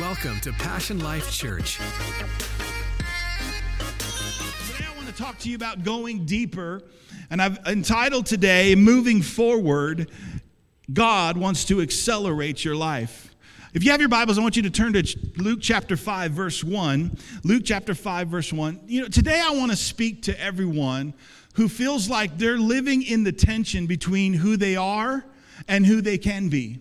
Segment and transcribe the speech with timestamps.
[0.00, 1.76] Welcome to Passion Life Church.
[4.72, 6.80] Today, I want to talk to you about going deeper.
[7.28, 10.10] And I've entitled today, Moving Forward
[10.90, 13.34] God Wants to Accelerate Your Life.
[13.74, 16.64] If you have your Bibles, I want you to turn to Luke chapter 5, verse
[16.64, 17.18] 1.
[17.44, 18.80] Luke chapter 5, verse 1.
[18.86, 21.12] You know, today I want to speak to everyone
[21.56, 25.26] who feels like they're living in the tension between who they are
[25.68, 26.80] and who they can be.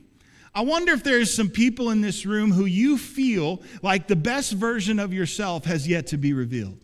[0.53, 4.53] I wonder if there's some people in this room who you feel like the best
[4.53, 6.79] version of yourself has yet to be revealed.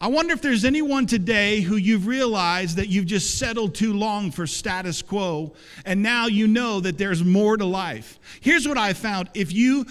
[0.00, 4.32] I wonder if there's anyone today who you've realized that you've just settled too long
[4.32, 5.54] for status quo,
[5.84, 8.18] and now you know that there's more to life.
[8.40, 9.86] Here's what I found if you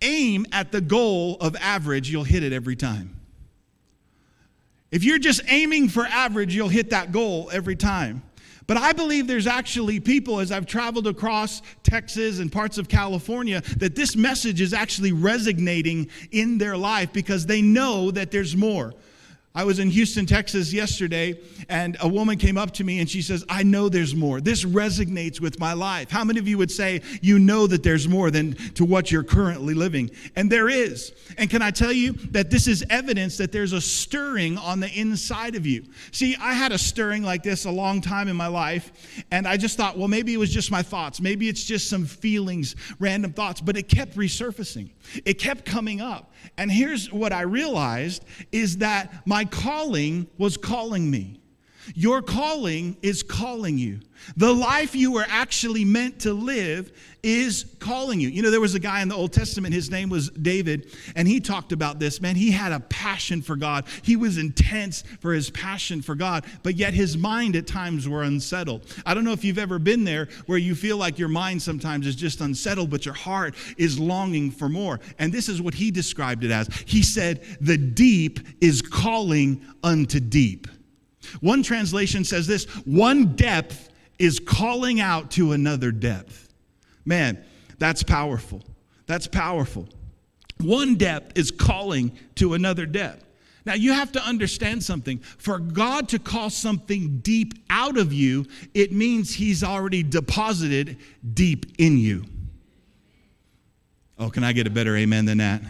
[0.00, 3.20] aim at the goal of average, you'll hit it every time.
[4.90, 8.22] If you're just aiming for average, you'll hit that goal every time.
[8.66, 13.62] But I believe there's actually people, as I've traveled across Texas and parts of California,
[13.76, 18.94] that this message is actually resonating in their life because they know that there's more.
[19.56, 21.38] I was in Houston, Texas yesterday,
[21.68, 24.40] and a woman came up to me and she says, I know there's more.
[24.40, 26.10] This resonates with my life.
[26.10, 29.22] How many of you would say you know that there's more than to what you're
[29.22, 30.10] currently living?
[30.34, 31.12] And there is.
[31.38, 34.88] And can I tell you that this is evidence that there's a stirring on the
[34.88, 35.84] inside of you?
[36.10, 39.56] See, I had a stirring like this a long time in my life, and I
[39.56, 41.20] just thought, well, maybe it was just my thoughts.
[41.20, 44.90] Maybe it's just some feelings, random thoughts, but it kept resurfacing.
[45.24, 46.32] It kept coming up.
[46.58, 51.40] And here's what I realized is that my calling was calling me.
[51.94, 54.00] Your calling is calling you.
[54.36, 58.28] The life you were actually meant to live is calling you.
[58.28, 61.26] You know, there was a guy in the Old Testament, his name was David, and
[61.26, 62.20] he talked about this.
[62.20, 63.86] Man, he had a passion for God.
[64.02, 68.22] He was intense for his passion for God, but yet his mind at times were
[68.22, 68.86] unsettled.
[69.06, 72.06] I don't know if you've ever been there where you feel like your mind sometimes
[72.06, 75.00] is just unsettled, but your heart is longing for more.
[75.18, 76.68] And this is what he described it as.
[76.86, 80.66] He said, The deep is calling unto deep.
[81.40, 86.48] One translation says this one depth is calling out to another depth.
[87.04, 87.42] Man,
[87.78, 88.62] that's powerful.
[89.06, 89.88] That's powerful.
[90.60, 93.24] One depth is calling to another depth.
[93.66, 95.18] Now, you have to understand something.
[95.18, 100.98] For God to call something deep out of you, it means He's already deposited
[101.32, 102.24] deep in you.
[104.18, 105.62] Oh, can I get a better amen than that?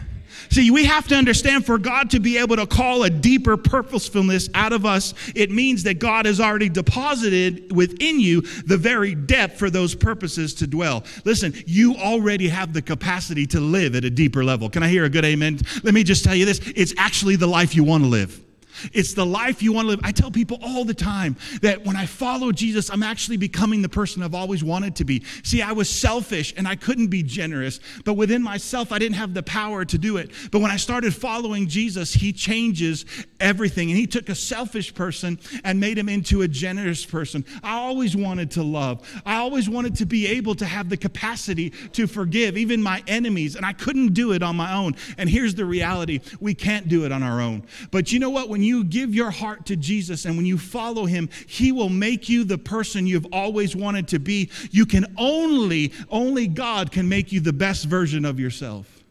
[0.49, 4.49] See, we have to understand for God to be able to call a deeper purposefulness
[4.53, 9.57] out of us, it means that God has already deposited within you the very depth
[9.57, 11.03] for those purposes to dwell.
[11.23, 14.69] Listen, you already have the capacity to live at a deeper level.
[14.69, 15.59] Can I hear a good amen?
[15.83, 18.44] Let me just tell you this it's actually the life you want to live.
[18.93, 19.99] It's the life you want to live.
[20.03, 23.89] I tell people all the time that when I follow Jesus, I'm actually becoming the
[23.89, 25.23] person I've always wanted to be.
[25.43, 29.33] See, I was selfish and I couldn't be generous, but within myself, I didn't have
[29.33, 30.31] the power to do it.
[30.51, 33.05] But when I started following Jesus, He changes
[33.39, 33.89] everything.
[33.89, 37.45] And He took a selfish person and made him into a generous person.
[37.63, 41.71] I always wanted to love, I always wanted to be able to have the capacity
[41.93, 44.95] to forgive, even my enemies, and I couldn't do it on my own.
[45.17, 47.63] And here's the reality we can't do it on our own.
[47.91, 48.49] But you know what?
[48.49, 52.29] When you give your heart to Jesus and when you follow him, he will make
[52.29, 54.49] you the person you've always wanted to be.
[54.71, 59.03] You can only, only God can make you the best version of yourself.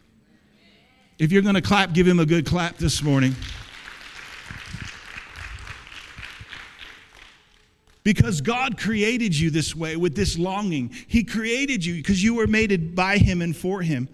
[1.19, 3.37] If you're going to clap, give him a good clap this morning.
[8.05, 10.91] Because God created you this way with this longing.
[11.09, 14.09] He created you because you were made by Him and for Him.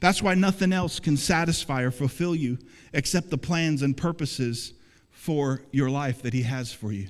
[0.00, 2.58] That's why nothing else can satisfy or fulfill you
[2.92, 4.72] except the plans and purposes
[5.10, 7.08] for your life that He has for you.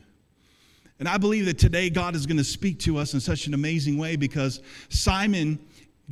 [0.99, 3.55] And I believe that today God is going to speak to us in such an
[3.55, 5.59] amazing way because Simon,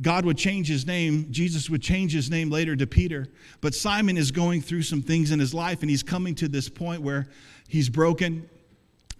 [0.01, 1.27] God would change his name.
[1.31, 3.27] Jesus would change his name later to Peter.
[3.61, 6.67] But Simon is going through some things in his life and he's coming to this
[6.67, 7.27] point where
[7.67, 8.49] he's broken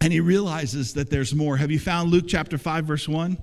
[0.03, 1.56] and he realizes that there's more.
[1.56, 3.38] Have you found Luke chapter 5, verse 1?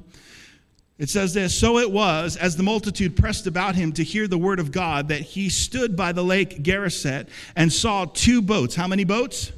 [0.98, 4.36] It says this So it was, as the multitude pressed about him to hear the
[4.36, 8.74] word of God, that he stood by the lake Gennesaret and saw two boats.
[8.74, 9.52] How many boats?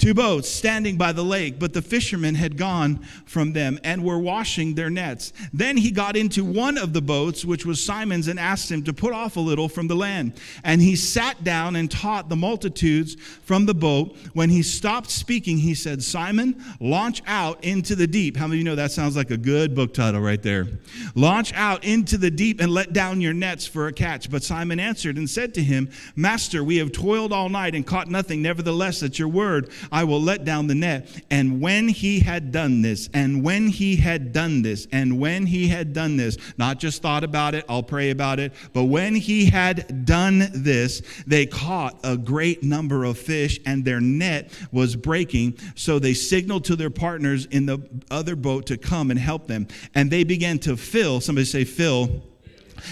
[0.00, 4.18] Two boats standing by the lake, but the fishermen had gone from them and were
[4.18, 5.32] washing their nets.
[5.52, 8.94] Then he got into one of the boats, which was Simon's, and asked him to
[8.94, 10.40] put off a little from the land.
[10.64, 14.16] And he sat down and taught the multitudes from the boat.
[14.32, 18.38] When he stopped speaking, he said, Simon, launch out into the deep.
[18.38, 20.66] How many of you know that sounds like a good book title right there?
[21.14, 24.30] Launch out into the deep and let down your nets for a catch.
[24.30, 28.08] But Simon answered and said to him, Master, we have toiled all night and caught
[28.08, 28.40] nothing.
[28.40, 31.22] Nevertheless, at your word, I will let down the net.
[31.30, 35.68] And when he had done this, and when he had done this, and when he
[35.68, 39.46] had done this, not just thought about it, I'll pray about it, but when he
[39.46, 45.58] had done this, they caught a great number of fish, and their net was breaking.
[45.74, 47.78] So they signaled to their partners in the
[48.10, 49.68] other boat to come and help them.
[49.94, 52.22] And they began to fill, somebody say, fill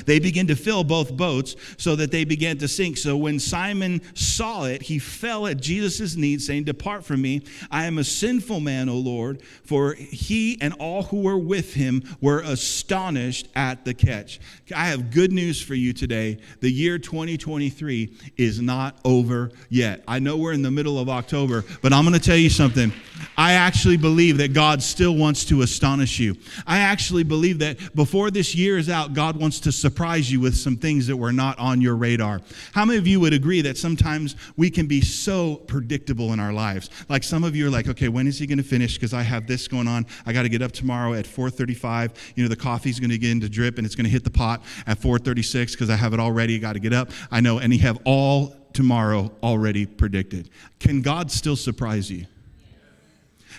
[0.07, 2.97] they began to fill both boats so that they began to sink.
[2.97, 7.43] So when Simon saw it, he fell at Jesus' knees, saying, Depart from me.
[7.71, 9.43] I am a sinful man, O Lord.
[9.65, 14.41] For he and all who were with him were astonished at the catch.
[14.75, 16.39] I have good news for you today.
[16.61, 20.03] The year 2023 is not over yet.
[20.07, 22.93] I know we're in the middle of October, but I'm going to tell you something.
[23.37, 26.37] I actually believe that God still wants to astonish you.
[26.67, 30.57] I actually believe that before this year is out, God wants to surprise you with
[30.57, 32.41] some things that were not on your radar.
[32.73, 36.53] How many of you would agree that sometimes we can be so predictable in our
[36.53, 36.91] lives?
[37.09, 38.95] Like some of you are like, okay, when is he going to finish?
[38.95, 40.07] Because I have this going on.
[40.27, 42.13] I got to get up tomorrow at 4:35.
[42.37, 44.31] You know, the coffee's going to begin to drip and it's going to hit the
[44.31, 46.59] pot at 4:36 because I have it all ready.
[46.59, 47.11] Got to get up.
[47.31, 50.51] I know, and he have all tomorrow already predicted.
[50.79, 52.27] Can God still surprise you?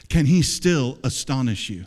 [0.09, 1.85] Can he still astonish you?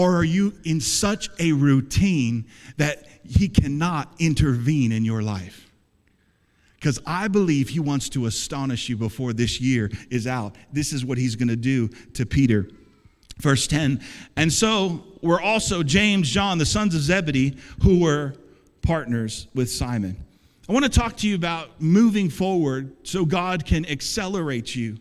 [0.00, 2.46] Or are you in such a routine
[2.78, 5.70] that He cannot intervene in your life?
[6.76, 10.56] Because I believe He wants to astonish you before this year is out.
[10.72, 12.70] This is what He's going to do to Peter.
[13.40, 14.00] Verse 10
[14.36, 18.32] And so were also James, John, the sons of Zebedee, who were
[18.80, 20.16] partners with Simon.
[20.66, 24.96] I want to talk to you about moving forward so God can accelerate you.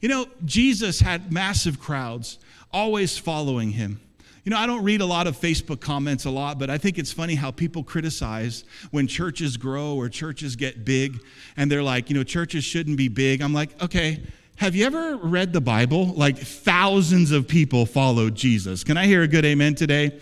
[0.00, 2.38] You know, Jesus had massive crowds
[2.72, 4.00] always following him.
[4.44, 6.98] You know, I don't read a lot of Facebook comments a lot, but I think
[6.98, 11.20] it's funny how people criticize when churches grow or churches get big
[11.56, 13.42] and they're like, you know, churches shouldn't be big.
[13.42, 14.22] I'm like, okay,
[14.56, 16.06] have you ever read the Bible?
[16.06, 18.82] Like thousands of people followed Jesus.
[18.84, 20.18] Can I hear a good amen today?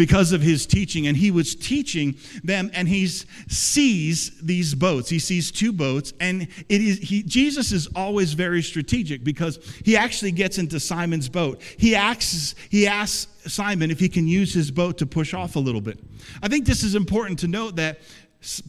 [0.00, 1.08] Because of his teaching.
[1.08, 5.10] And he was teaching them, and he sees these boats.
[5.10, 9.98] He sees two boats, and it is he, Jesus is always very strategic because he
[9.98, 11.60] actually gets into Simon's boat.
[11.76, 15.60] He asks, he asks Simon if he can use his boat to push off a
[15.60, 15.98] little bit.
[16.42, 17.98] I think this is important to note that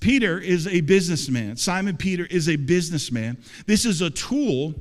[0.01, 1.55] Peter is a businessman.
[1.55, 3.37] Simon Peter is a businessman.
[3.67, 4.75] This is a tool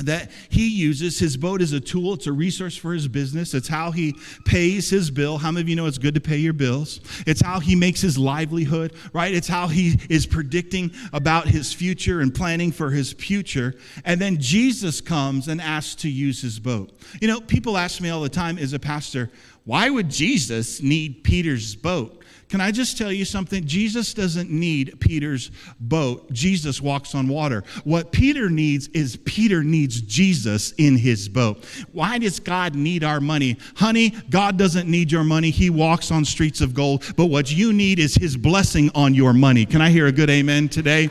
[0.00, 1.18] that he uses.
[1.18, 3.54] His boat is a tool, it's a resource for his business.
[3.54, 5.38] It's how he pays his bill.
[5.38, 7.00] How many of you know it's good to pay your bills?
[7.26, 9.32] It's how he makes his livelihood, right?
[9.32, 13.74] It's how he is predicting about his future and planning for his future.
[14.04, 16.92] And then Jesus comes and asks to use his boat.
[17.20, 19.30] You know, people ask me all the time as a pastor,
[19.64, 22.19] why would Jesus need Peter's boat?
[22.50, 23.64] Can I just tell you something?
[23.64, 26.32] Jesus doesn't need Peter's boat.
[26.32, 27.62] Jesus walks on water.
[27.84, 31.64] What Peter needs is Peter needs Jesus in his boat.
[31.92, 33.56] Why does God need our money?
[33.76, 35.50] Honey, God doesn't need your money.
[35.50, 37.04] He walks on streets of gold.
[37.16, 39.64] But what you need is his blessing on your money.
[39.64, 41.08] Can I hear a good amen today?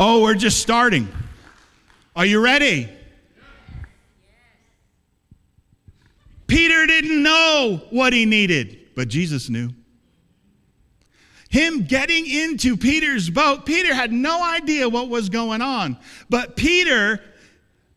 [0.00, 1.06] Oh, we're just starting.
[2.16, 2.88] Are you ready?
[6.48, 9.70] Peter didn't know what he needed but Jesus knew.
[11.50, 15.96] Him getting into Peter's boat, Peter had no idea what was going on.
[16.28, 17.20] But Peter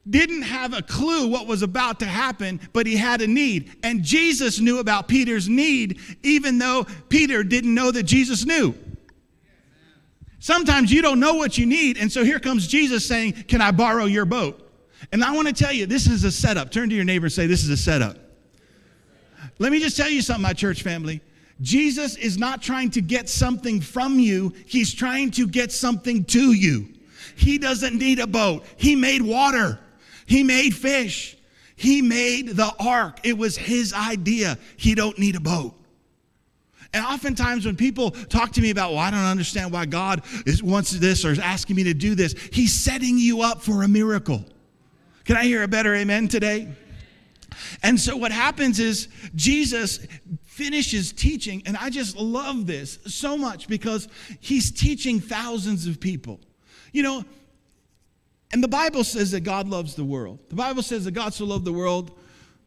[0.10, 3.76] didn't have a clue what was about to happen, but he had a need.
[3.84, 8.76] And Jesus knew about Peter's need, even though Peter didn't know that Jesus knew.
[10.40, 13.72] Sometimes you don't know what you need, and so here comes Jesus saying, Can I
[13.72, 14.64] borrow your boat?
[15.12, 16.72] And I want to tell you, this is a setup.
[16.72, 18.18] Turn to your neighbor and say, This is a setup.
[19.60, 21.22] Let me just tell you something, my church family.
[21.62, 26.54] Jesus is not trying to get something from you, He's trying to get something to
[26.54, 26.90] you.
[27.36, 28.66] He doesn't need a boat.
[28.78, 29.80] He made water,
[30.26, 31.38] He made fish,
[31.76, 33.20] He made the ark.
[33.24, 34.58] It was His idea.
[34.78, 35.74] He don't need a boat.
[36.94, 40.64] And oftentimes, when people talk to me about, well, I don't understand why God is,
[40.64, 43.88] wants this or is asking me to do this, He's setting you up for a
[43.88, 44.46] miracle.
[45.26, 46.70] Can I hear a better amen today?
[47.84, 50.06] And so what happens is Jesus
[50.44, 54.08] finishes teaching, and I just love this so much because
[54.40, 56.40] he's teaching thousands of people.
[56.94, 57.26] You know,
[58.52, 60.40] and the Bible says that God loves the world.
[60.50, 62.18] The Bible says that God so loved the world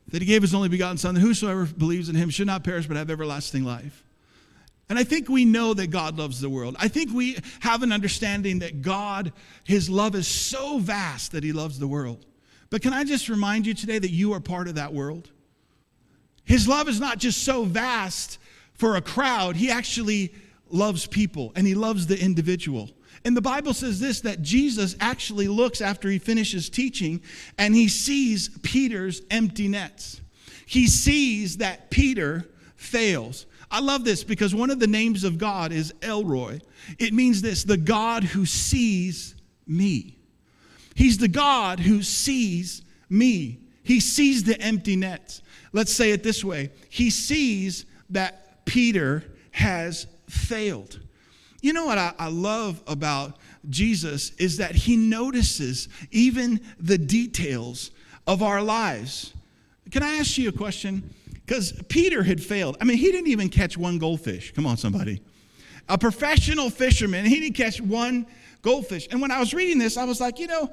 [0.08, 2.86] that he gave his only begotten Son, that whosoever believes in him should not perish
[2.86, 4.04] but have everlasting life.
[4.88, 6.74] And I think we know that God loves the world.
[6.78, 9.32] I think we have an understanding that God,
[9.62, 12.26] his love is so vast that he loves the world.
[12.70, 15.30] But can I just remind you today that you are part of that world?
[16.44, 18.38] His love is not just so vast
[18.74, 20.32] for a crowd, He actually
[20.70, 22.88] loves people and He loves the individual.
[23.24, 27.20] And the Bible says this that Jesus actually looks after he finishes teaching
[27.58, 30.20] and he sees Peter's empty nets.
[30.66, 33.46] He sees that Peter fails.
[33.70, 36.60] I love this because one of the names of God is El Roi.
[36.98, 39.34] It means this the God who sees
[39.66, 40.16] me.
[40.94, 43.60] He's the God who sees me.
[43.82, 45.42] He sees the empty nets.
[45.72, 51.00] Let's say it this way He sees that Peter has failed.
[51.62, 53.36] You know what I, I, love about
[53.68, 57.90] Jesus is that he notices even the details
[58.26, 59.34] of our lives.
[59.90, 61.12] Can I ask you a question?
[61.44, 62.78] Because Peter had failed.
[62.80, 64.54] I mean, he didn't even catch one goldfish.
[64.54, 65.20] Come on, somebody.
[65.88, 68.24] A professional fisherman, he didn't catch one
[68.62, 69.08] goldfish.
[69.10, 70.70] And when I was reading this, I was like, you know,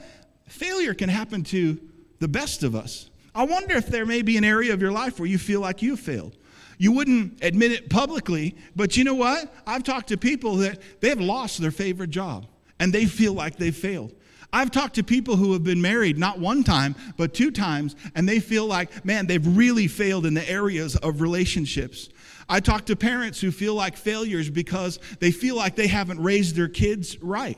[0.48, 1.80] failure can happen to
[2.20, 3.10] the best of us.
[3.36, 5.82] I wonder if there may be an area of your life where you feel like
[5.82, 6.36] you failed.
[6.80, 9.54] You wouldn't admit it publicly, but you know what?
[9.66, 12.48] I've talked to people that they have lost their favorite job
[12.80, 14.14] and they feel like they failed.
[14.54, 18.28] I've talked to people who have been married not one time, but two times, and
[18.28, 22.10] they feel like, man, they've really failed in the areas of relationships.
[22.48, 26.56] I talk to parents who feel like failures because they feel like they haven't raised
[26.56, 27.58] their kids right.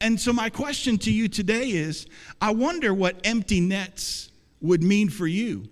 [0.00, 2.06] And so, my question to you today is
[2.40, 4.30] I wonder what empty nets
[4.60, 5.68] would mean for you.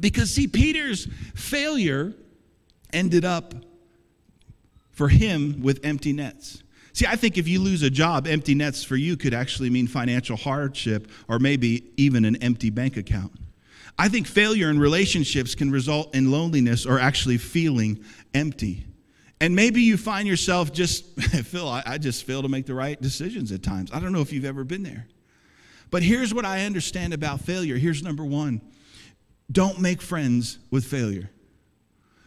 [0.00, 2.14] Because, see, Peter's failure
[2.92, 3.54] ended up
[4.92, 6.62] for him with empty nets.
[6.92, 9.86] See, I think if you lose a job, empty nets for you could actually mean
[9.86, 13.32] financial hardship or maybe even an empty bank account.
[13.98, 18.86] I think failure in relationships can result in loneliness or actually feeling empty.
[19.40, 23.00] And maybe you find yourself just, Phil, I, I just fail to make the right
[23.00, 23.90] decisions at times.
[23.92, 25.06] I don't know if you've ever been there.
[25.90, 27.76] But here's what I understand about failure.
[27.76, 28.60] Here's number one
[29.50, 31.30] don't make friends with failure.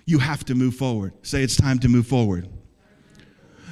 [0.06, 1.14] You have to move forward.
[1.22, 2.50] Say it's time to move forward.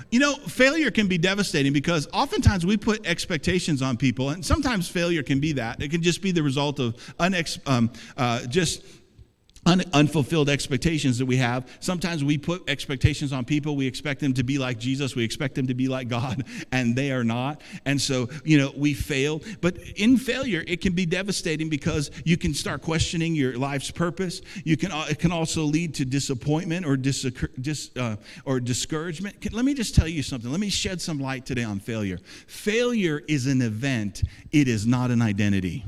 [0.09, 4.87] You know, failure can be devastating because oftentimes we put expectations on people, and sometimes
[4.87, 5.81] failure can be that.
[5.81, 8.83] It can just be the result of unex, um, uh, just
[9.65, 11.69] un- unfulfilled expectations that we have.
[11.79, 13.75] Sometimes we put expectations on people.
[13.75, 15.15] We expect them to be like Jesus.
[15.15, 17.61] We expect them to be like God, and they are not.
[17.85, 19.41] And so, you know, we fail.
[19.61, 24.41] But in failure, it can be devastating because you can start questioning your life's purpose.
[24.63, 24.91] You can.
[25.09, 27.21] It can also lead to disappointment or dis,
[27.59, 28.15] dis uh,
[28.45, 29.41] or discouragement.
[29.41, 30.51] Can, let me just tell you something.
[30.51, 32.19] Let me shed some light today on failure.
[32.47, 34.23] Failure is an event.
[34.51, 35.85] It is not an identity.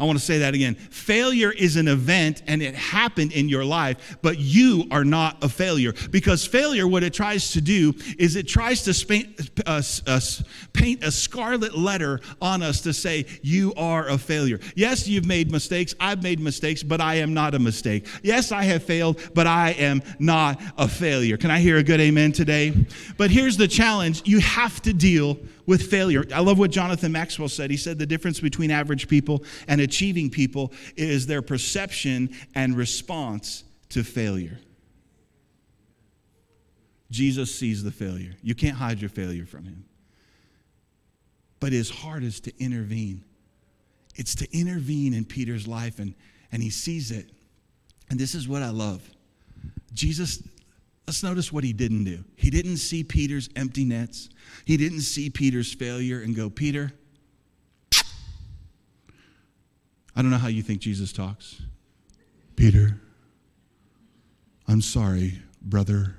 [0.00, 0.76] I want to say that again.
[0.76, 5.48] Failure is an event and it happened in your life, but you are not a
[5.48, 5.92] failure.
[6.10, 10.20] Because failure, what it tries to do is it tries to paint, uh, uh,
[10.72, 14.58] paint a scarlet letter on us to say, you are a failure.
[14.74, 15.94] Yes, you've made mistakes.
[16.00, 18.06] I've made mistakes, but I am not a mistake.
[18.22, 21.36] Yes, I have failed, but I am not a failure.
[21.36, 22.72] Can I hear a good amen today?
[23.18, 26.24] But here's the challenge you have to deal with failure.
[26.34, 27.70] I love what Jonathan Maxwell said.
[27.70, 33.64] He said the difference between average people and achieving people is their perception and response
[33.90, 34.58] to failure.
[37.10, 38.34] Jesus sees the failure.
[38.42, 39.84] You can't hide your failure from him.
[41.58, 43.24] But his heart is to intervene.
[44.16, 46.14] It's to intervene in Peter's life, and,
[46.52, 47.30] and he sees it.
[48.08, 49.02] And this is what I love.
[49.92, 50.42] Jesus
[51.10, 52.22] Let's notice what he didn't do.
[52.36, 54.28] He didn't see Peter's empty nets.
[54.64, 56.92] He didn't see Peter's failure and go, Peter,
[57.92, 58.04] I
[60.22, 61.62] don't know how you think Jesus talks.
[62.54, 63.00] Peter,
[64.68, 66.14] I'm sorry, brother,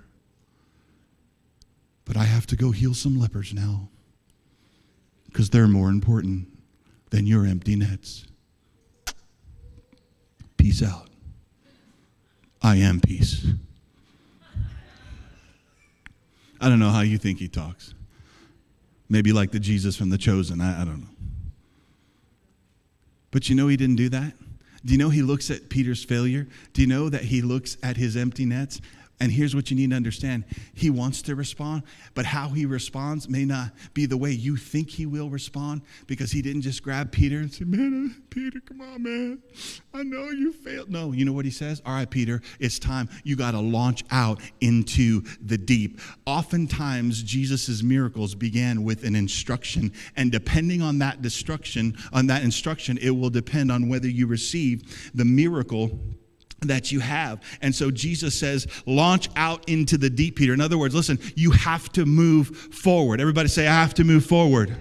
[2.03, 3.87] but I have to go heal some lepers now
[5.27, 6.49] because they're more important
[7.11, 8.25] than your empty nets.
[10.57, 11.09] Peace out.
[12.61, 13.45] I am peace.
[16.61, 17.93] I don't know how you think he talks.
[19.09, 20.61] Maybe like the Jesus from The Chosen.
[20.61, 21.07] I, I don't know.
[23.31, 24.33] But you know he didn't do that?
[24.85, 26.47] Do you know he looks at Peter's failure?
[26.73, 28.79] Do you know that he looks at his empty nets
[29.21, 31.83] and here's what you need to understand He wants to respond,
[32.15, 36.31] but how he responds may not be the way you think he will respond because
[36.31, 39.39] he didn't just grab Peter and say, Man, uh, Peter, come on, man.
[39.93, 40.89] I know you failed.
[40.89, 41.83] No, you know what he says?
[41.85, 43.09] All right, Peter, it's time.
[43.23, 46.01] You got to launch out into the deep.
[46.25, 52.97] Oftentimes, Jesus' miracles began with an instruction, and depending on that destruction, on that instruction,
[52.97, 55.99] it will depend on whether you receive the miracle
[56.61, 57.41] that you have.
[57.61, 60.53] And so Jesus says, launch out into the deep, Peter.
[60.53, 63.19] In other words, listen, you have to move forward.
[63.19, 64.75] Everybody say, I have to move forward.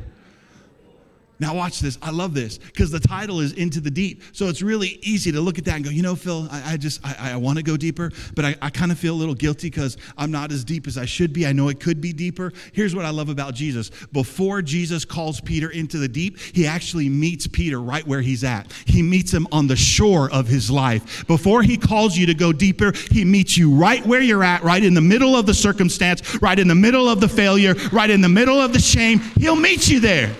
[1.40, 1.98] Now, watch this.
[2.02, 4.22] I love this because the title is Into the Deep.
[4.32, 6.76] So it's really easy to look at that and go, you know, Phil, I, I
[6.76, 9.34] just, I, I want to go deeper, but I, I kind of feel a little
[9.34, 11.46] guilty because I'm not as deep as I should be.
[11.46, 12.52] I know it could be deeper.
[12.74, 13.90] Here's what I love about Jesus.
[14.12, 18.70] Before Jesus calls Peter into the deep, he actually meets Peter right where he's at.
[18.84, 21.26] He meets him on the shore of his life.
[21.26, 24.84] Before he calls you to go deeper, he meets you right where you're at, right
[24.84, 28.20] in the middle of the circumstance, right in the middle of the failure, right in
[28.20, 29.20] the middle of the shame.
[29.38, 30.34] He'll meet you there.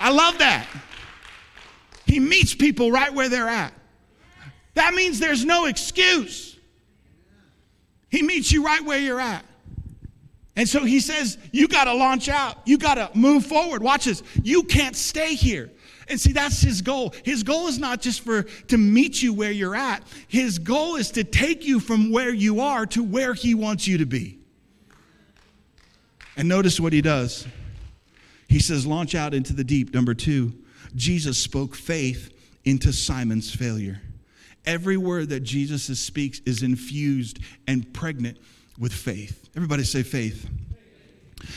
[0.00, 0.66] I love that.
[2.06, 3.72] He meets people right where they're at.
[4.74, 6.58] That means there's no excuse.
[8.08, 9.44] He meets you right where you're at.
[10.56, 12.58] And so he says, You got to launch out.
[12.66, 13.82] You got to move forward.
[13.82, 14.22] Watch this.
[14.42, 15.70] You can't stay here.
[16.08, 17.14] And see, that's his goal.
[17.24, 20.02] His goal is not just for to meet you where you're at.
[20.26, 23.98] His goal is to take you from where you are to where he wants you
[23.98, 24.38] to be.
[26.36, 27.46] And notice what he does.
[28.50, 29.94] He says, launch out into the deep.
[29.94, 30.52] Number two,
[30.96, 34.02] Jesus spoke faith into Simon's failure.
[34.66, 37.38] Every word that Jesus speaks is infused
[37.68, 38.38] and pregnant
[38.76, 39.48] with faith.
[39.56, 40.50] Everybody say faith.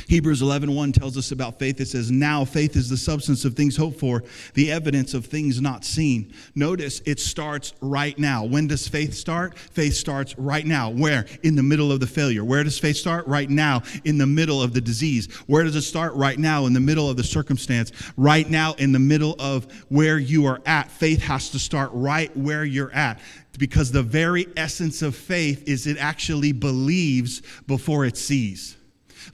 [0.07, 1.79] Hebrews 11:1 tells us about faith.
[1.79, 4.23] It says, "Now faith is the substance of things hoped for,
[4.53, 8.45] the evidence of things not seen." Notice it starts right now.
[8.45, 9.57] When does faith start?
[9.57, 10.89] Faith starts right now.
[10.89, 11.25] Where?
[11.43, 12.43] In the middle of the failure.
[12.43, 13.27] Where does faith start?
[13.27, 15.27] Right now in the middle of the disease.
[15.47, 16.13] Where does it start?
[16.15, 17.91] Right now in the middle of the circumstance.
[18.17, 20.91] Right now in the middle of where you are at.
[20.91, 23.19] Faith has to start right where you're at
[23.57, 28.75] because the very essence of faith is it actually believes before it sees.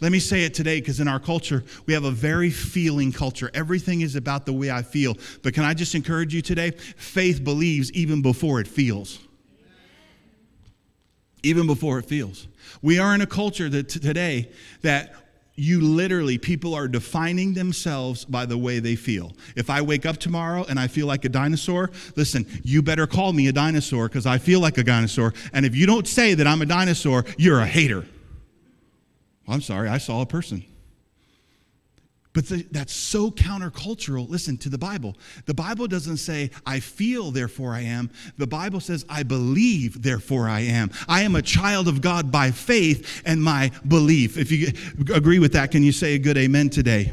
[0.02, 3.50] Let me say it today because in our culture, we have a very feeling culture.
[3.54, 5.18] Everything is about the way I feel.
[5.44, 6.72] But can I just encourage you today?
[6.72, 9.20] Faith believes even before it feels.
[11.44, 12.48] Even before it feels.
[12.82, 15.16] We are in a culture that t- today that
[15.56, 19.34] you literally, people are defining themselves by the way they feel.
[19.58, 23.34] If I wake up tomorrow and I feel like a dinosaur, listen, you better call
[23.34, 25.34] me a dinosaur because I feel like a dinosaur.
[25.52, 28.06] And if you don't say that I'm a dinosaur, you're a hater.
[29.50, 30.64] I'm sorry, I saw a person.
[32.34, 34.30] But the, that's so countercultural.
[34.30, 35.18] Listen to the Bible.
[35.46, 38.12] The Bible doesn't say, I feel, therefore I am.
[38.38, 40.92] The Bible says, I believe, therefore I am.
[41.08, 44.38] I am a child of God by faith and my belief.
[44.38, 44.68] If you
[45.14, 47.12] agree with that, can you say a good amen today?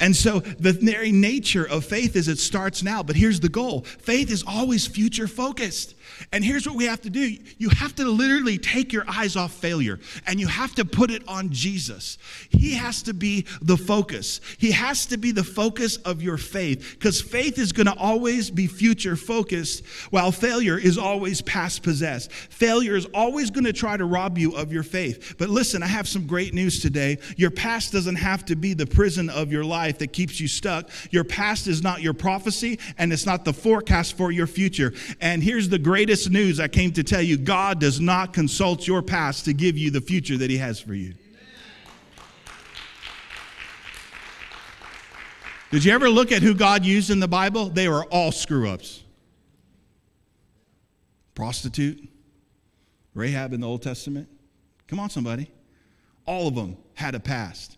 [0.00, 3.82] And so the very nature of faith is it starts now, but here's the goal
[3.82, 5.94] faith is always future focused.
[6.32, 9.52] And here's what we have to do you have to literally take your eyes off
[9.52, 12.18] failure and you have to put it on Jesus.
[12.50, 16.96] He has to be the focus, He has to be the focus of your faith
[16.98, 22.32] because faith is going to always be future focused while failure is always past possessed.
[22.32, 25.34] Failure is always going to try to rob you of your faith.
[25.38, 27.18] But listen, I have some great news today.
[27.36, 30.88] Your past doesn't have to be the prison of your life that keeps you stuck.
[31.10, 34.92] Your past is not your prophecy and it's not the forecast for your future.
[35.20, 38.86] And here's the greatest greatest news I came to tell you God does not consult
[38.86, 41.14] your past to give you the future that He has for you.
[45.70, 47.68] Did you ever look at who God used in the Bible?
[47.68, 49.04] They were all screw ups.
[51.34, 52.08] Prostitute,
[53.14, 54.28] Rahab in the Old Testament.
[54.88, 55.50] Come on, somebody.
[56.26, 57.76] All of them had a past.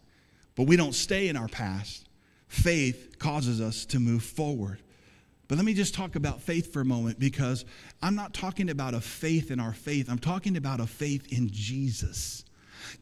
[0.54, 2.08] But we don't stay in our past.
[2.48, 4.82] Faith causes us to move forward.
[5.48, 7.64] But let me just talk about faith for a moment because
[8.02, 10.08] I'm not talking about a faith in our faith.
[10.10, 12.44] I'm talking about a faith in Jesus.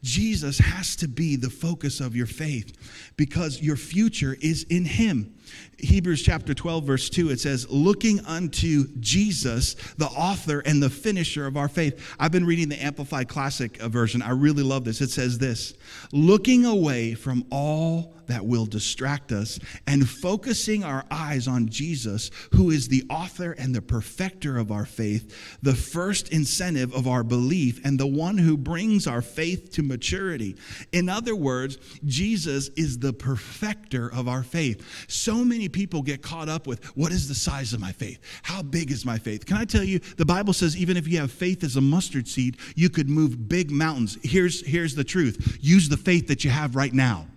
[0.03, 5.35] Jesus has to be the focus of your faith because your future is in Him.
[5.79, 11.47] Hebrews chapter 12, verse 2, it says, Looking unto Jesus, the author and the finisher
[11.47, 12.15] of our faith.
[12.19, 14.21] I've been reading the Amplified Classic uh, version.
[14.21, 15.01] I really love this.
[15.01, 15.73] It says this
[16.11, 22.69] Looking away from all that will distract us and focusing our eyes on Jesus, who
[22.69, 27.83] is the author and the perfecter of our faith, the first incentive of our belief,
[27.83, 30.55] and the one who brings our faith to maturity.
[30.93, 35.05] In other words, Jesus is the perfecter of our faith.
[35.09, 38.19] So many people get caught up with what is the size of my faith?
[38.43, 39.45] How big is my faith?
[39.45, 42.27] Can I tell you, the Bible says even if you have faith as a mustard
[42.27, 44.17] seed, you could move big mountains.
[44.23, 47.27] Here's, here's the truth use the faith that you have right now.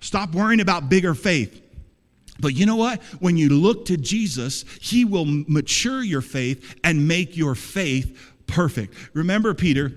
[0.00, 1.62] Stop worrying about bigger faith.
[2.38, 3.02] But you know what?
[3.20, 8.94] When you look to Jesus, He will mature your faith and make your faith perfect.
[9.14, 9.92] Remember, Peter,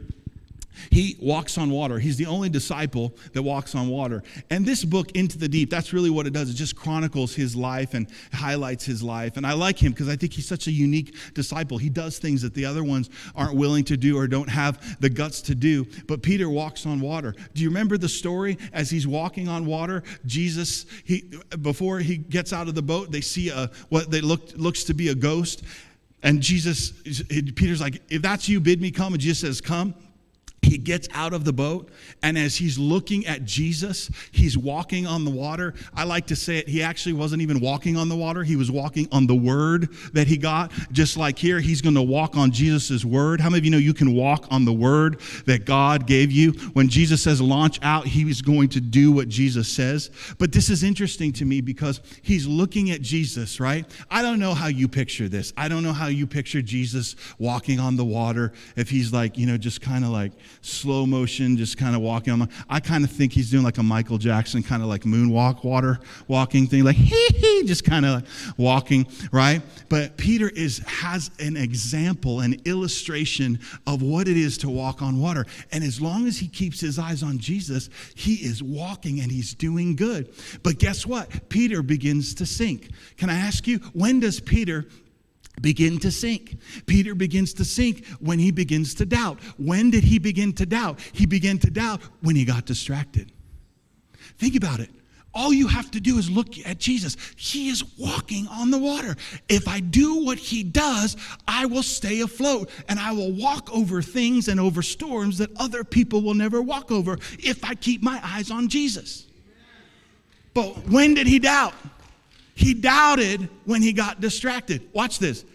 [0.91, 1.99] he walks on water.
[1.99, 4.23] He's the only disciple that walks on water.
[4.49, 6.49] And this book, Into the Deep, that's really what it does.
[6.49, 9.37] It just chronicles his life and highlights his life.
[9.37, 11.77] And I like him because I think he's such a unique disciple.
[11.77, 15.09] He does things that the other ones aren't willing to do or don't have the
[15.09, 15.85] guts to do.
[16.07, 17.35] But Peter walks on water.
[17.53, 20.03] Do you remember the story as he's walking on water?
[20.25, 24.51] Jesus, he, before he gets out of the boat, they see a, what they look,
[24.55, 25.63] looks to be a ghost.
[26.21, 29.13] And Jesus, Peter's like, if that's you, bid me come.
[29.13, 29.95] And Jesus says, come
[30.61, 31.89] he gets out of the boat,
[32.23, 35.73] and as he's looking at Jesus, he's walking on the water.
[35.93, 38.71] I like to say it, he actually wasn't even walking on the water, he was
[38.71, 40.71] walking on the word that he got.
[40.91, 43.41] Just like here, he's going to walk on Jesus' word.
[43.41, 46.51] How many of you know you can walk on the word that God gave you?
[46.73, 50.11] When Jesus says launch out, he he's going to do what Jesus says.
[50.37, 53.85] But this is interesting to me because he's looking at Jesus, right?
[54.09, 55.51] I don't know how you picture this.
[55.57, 59.45] I don't know how you picture Jesus walking on the water, if he's like, you
[59.47, 62.49] know, just kind of like, slow motion, just kind of walking on.
[62.69, 65.99] I kind of think he's doing like a Michael Jackson kind of like moonwalk, water
[66.27, 68.25] walking thing, like hee hee, just kind of like
[68.57, 69.61] walking, right?
[69.89, 75.19] But Peter is has an example, an illustration of what it is to walk on
[75.19, 75.45] water.
[75.71, 79.53] And as long as he keeps his eyes on Jesus, he is walking and he's
[79.53, 80.33] doing good.
[80.63, 81.49] But guess what?
[81.49, 82.89] Peter begins to sink.
[83.17, 84.85] Can I ask you, when does Peter
[85.61, 86.57] begin to sink.
[86.85, 89.39] Peter begins to sink when he begins to doubt.
[89.57, 90.99] When did he begin to doubt?
[91.13, 93.31] He began to doubt when he got distracted.
[94.37, 94.89] Think about it.
[95.33, 97.15] All you have to do is look at Jesus.
[97.37, 99.15] He is walking on the water.
[99.47, 101.15] If I do what he does,
[101.47, 105.83] I will stay afloat and I will walk over things and over storms that other
[105.83, 109.27] people will never walk over if I keep my eyes on Jesus.
[110.55, 111.75] But when did he doubt?
[112.59, 114.89] He doubted when he got distracted.
[114.91, 115.45] Watch this.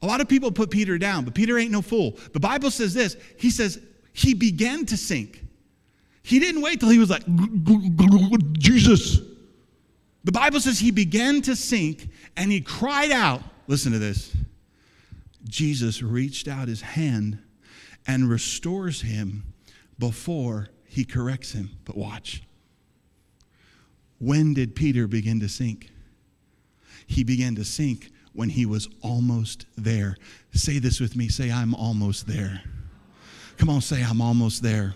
[0.00, 2.16] A lot of people put Peter down, but Peter ain't no fool.
[2.34, 3.80] The Bible says this He says,
[4.12, 5.44] he began to sink.
[6.22, 7.24] He didn't wait till he was like,
[8.60, 9.18] Jesus.
[10.22, 13.42] The Bible says he began to sink and he cried out.
[13.66, 14.32] Listen to this.
[15.48, 17.40] Jesus reached out his hand
[18.06, 19.52] and restores him
[19.98, 21.70] before he corrects him.
[21.84, 22.44] But watch.
[24.20, 25.90] When did Peter begin to sink?
[27.06, 30.16] He began to sink when he was almost there.
[30.52, 32.62] Say this with me say, I'm almost there.
[33.56, 34.94] Come on, say, I'm almost there.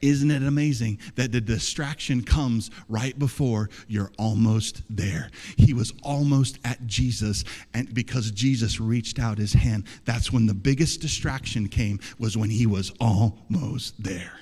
[0.00, 5.30] Isn't it amazing that the distraction comes right before you're almost there?
[5.56, 10.54] He was almost at Jesus, and because Jesus reached out his hand, that's when the
[10.54, 14.32] biggest distraction came, was when he was almost there.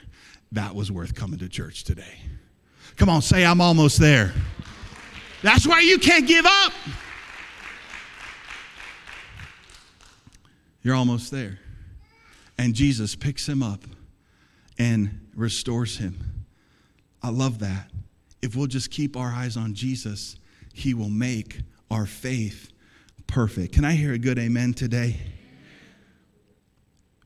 [0.52, 2.18] That was worth coming to church today.
[2.96, 4.32] Come on, say, I'm almost there.
[5.42, 6.72] That's why you can't give up.
[10.82, 11.58] You're almost there.
[12.58, 13.84] And Jesus picks him up
[14.78, 16.44] and restores him.
[17.22, 17.90] I love that.
[18.42, 20.36] If we'll just keep our eyes on Jesus,
[20.72, 22.72] he will make our faith
[23.26, 23.74] perfect.
[23.74, 25.16] Can I hear a good amen today?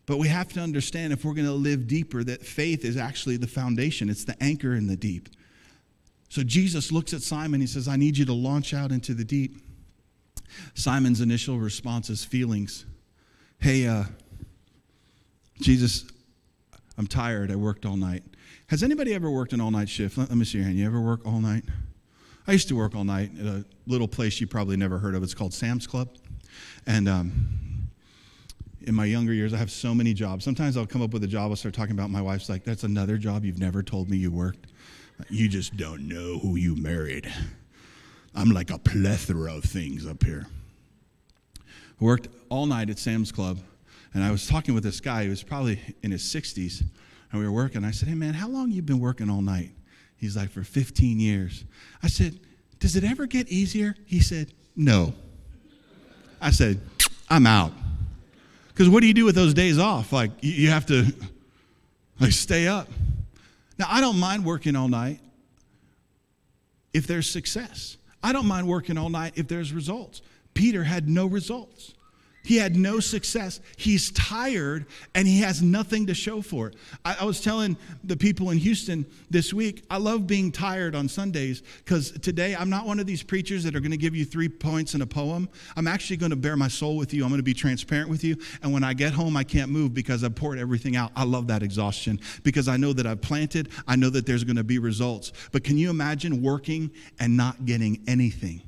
[0.06, 3.36] But we have to understand if we're going to live deeper that faith is actually
[3.36, 5.28] the foundation, it's the anchor in the deep.
[6.34, 7.60] So Jesus looks at Simon.
[7.60, 9.56] He says, I need you to launch out into the deep.
[10.74, 12.86] Simon's initial response is feelings.
[13.60, 14.02] Hey, uh,
[15.60, 16.04] Jesus,
[16.98, 17.52] I'm tired.
[17.52, 18.24] I worked all night.
[18.66, 20.18] Has anybody ever worked an all night shift?
[20.18, 20.76] Let, let, me see your hand.
[20.76, 21.62] You ever work all night?
[22.48, 25.22] I used to work all night at a little place you probably never heard of.
[25.22, 26.08] It's called Sam's Club.
[26.84, 27.88] And um,
[28.80, 30.44] in my younger years, I have so many jobs.
[30.44, 32.82] Sometimes I'll come up with a job, I'll start talking about my wife's like, that's
[32.82, 34.66] another job you've never told me you worked.
[35.30, 37.32] You just don't know who you married.
[38.34, 40.46] I'm like a plethora of things up here.
[42.00, 43.58] Worked all night at Sam's Club,
[44.12, 46.80] and I was talking with this guy who was probably in his 60s,
[47.30, 47.84] and we were working.
[47.84, 49.70] I said, Hey, man, how long you been working all night?
[50.16, 51.64] He's like, For 15 years.
[52.02, 52.40] I said,
[52.80, 53.94] Does it ever get easier?
[54.06, 55.14] He said, No.
[56.40, 56.80] I said,
[57.30, 57.72] I'm out.
[58.68, 60.12] Because what do you do with those days off?
[60.12, 61.06] Like, you have to
[62.20, 62.88] like stay up.
[63.78, 65.20] Now, I don't mind working all night
[66.92, 67.96] if there's success.
[68.22, 70.22] I don't mind working all night if there's results.
[70.54, 71.94] Peter had no results.
[72.44, 73.60] He had no success.
[73.76, 76.76] He's tired and he has nothing to show for it.
[77.02, 81.08] I, I was telling the people in Houston this week, I love being tired on
[81.08, 84.26] Sundays because today I'm not one of these preachers that are going to give you
[84.26, 85.48] three points in a poem.
[85.74, 87.24] I'm actually going to bear my soul with you.
[87.24, 88.36] I'm going to be transparent with you.
[88.62, 91.12] And when I get home, I can't move because I've poured everything out.
[91.16, 94.56] I love that exhaustion because I know that I've planted, I know that there's going
[94.56, 95.32] to be results.
[95.50, 98.60] But can you imagine working and not getting anything?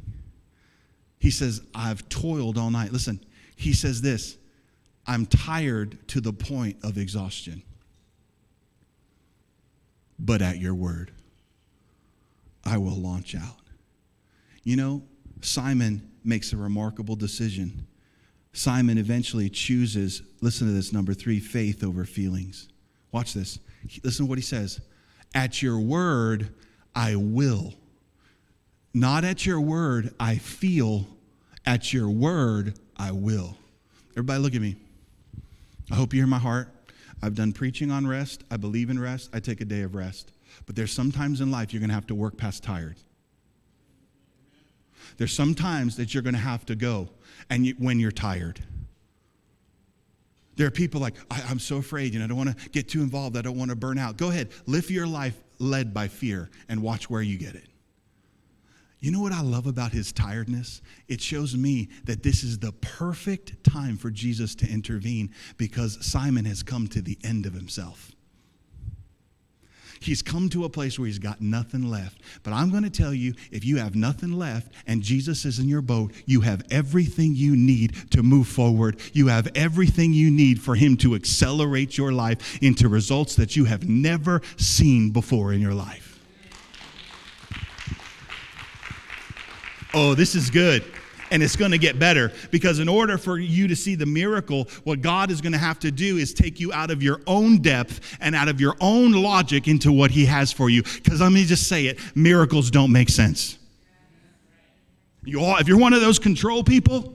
[1.18, 2.92] He says, I've toiled all night.
[2.92, 3.20] Listen,
[3.56, 4.36] he says this
[5.06, 7.62] I'm tired to the point of exhaustion.
[10.18, 11.12] but at your word,
[12.64, 13.60] I will launch out.
[14.64, 15.02] You know,
[15.42, 17.86] Simon makes a remarkable decision.
[18.52, 22.68] Simon eventually chooses, listen to this, number three, faith over feelings.
[23.12, 23.58] Watch this.
[24.02, 24.80] Listen to what he says.
[25.34, 26.54] At your word,
[26.94, 27.74] I will.
[28.94, 31.06] Not at your word, I feel.
[31.66, 33.56] At your word, I will.
[34.12, 34.76] Everybody, look at me.
[35.90, 36.68] I hope you hear my heart.
[37.22, 38.44] I've done preaching on rest.
[38.50, 39.30] I believe in rest.
[39.32, 40.32] I take a day of rest.
[40.66, 42.96] But there's some times in life you're going to have to work past tired.
[45.16, 47.08] There's some times that you're going to have to go
[47.48, 48.60] and you, when you're tired.
[50.56, 52.88] There are people like, I, am so afraid, you know, I don't want to get
[52.88, 53.36] too involved.
[53.36, 54.16] I don't want to burn out.
[54.16, 57.66] Go ahead, live your life led by fear and watch where you get it.
[58.98, 60.80] You know what I love about his tiredness?
[61.06, 66.46] It shows me that this is the perfect time for Jesus to intervene because Simon
[66.46, 68.12] has come to the end of himself.
[70.00, 72.20] He's come to a place where he's got nothing left.
[72.42, 75.68] But I'm going to tell you if you have nothing left and Jesus is in
[75.68, 79.00] your boat, you have everything you need to move forward.
[79.12, 83.64] You have everything you need for him to accelerate your life into results that you
[83.64, 86.05] have never seen before in your life.
[89.94, 90.84] Oh, this is good
[91.30, 94.68] and it's going to get better because in order for you to see the miracle
[94.84, 97.58] what god is going to have to do is take you out of your own
[97.58, 101.32] depth and out of your own logic into what he has for you because let
[101.32, 103.58] me just say it miracles don't make sense
[105.24, 107.12] you all if you're one of those control people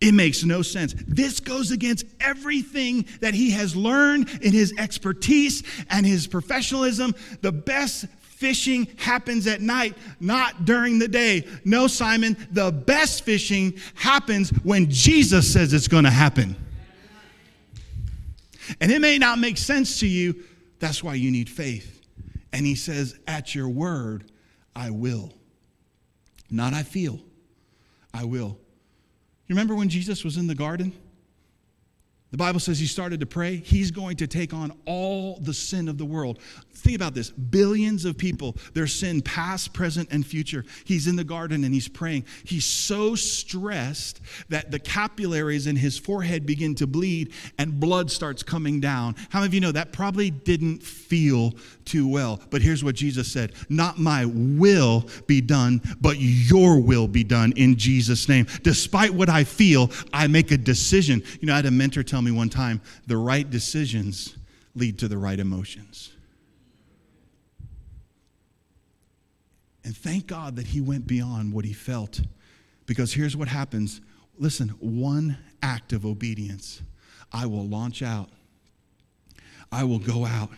[0.00, 0.94] it makes no sense.
[1.08, 7.16] This goes against everything that he has learned in his expertise and his professionalism.
[7.40, 8.06] The best
[8.38, 11.44] fishing happens at night, not during the day.
[11.64, 16.54] No, Simon, the best fishing happens when Jesus says it's going to happen.
[18.80, 20.44] And it may not make sense to you.
[20.78, 22.00] That's why you need faith.
[22.52, 24.30] And he says, At your word,
[24.76, 25.32] I will.
[26.48, 27.18] Not I feel,
[28.14, 28.56] I will.
[29.48, 30.92] You remember when Jesus was in the garden?
[32.30, 33.56] The Bible says he started to pray.
[33.56, 36.38] He's going to take on all the sin of the world.
[36.78, 40.64] Think about this billions of people, their sin, past, present, and future.
[40.84, 42.24] He's in the garden and he's praying.
[42.44, 48.44] He's so stressed that the capillaries in his forehead begin to bleed and blood starts
[48.44, 49.16] coming down.
[49.30, 52.40] How many of you know that probably didn't feel too well?
[52.48, 57.52] But here's what Jesus said Not my will be done, but your will be done
[57.56, 58.46] in Jesus' name.
[58.62, 61.24] Despite what I feel, I make a decision.
[61.40, 64.36] You know, I had a mentor tell me one time the right decisions
[64.76, 66.12] lead to the right emotions.
[69.88, 72.20] And thank God that he went beyond what he felt.
[72.84, 74.02] Because here's what happens
[74.38, 76.82] listen, one act of obedience,
[77.32, 78.28] I will launch out,
[79.72, 80.50] I will go out.